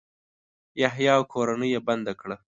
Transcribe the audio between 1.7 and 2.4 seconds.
یې بنده کړه.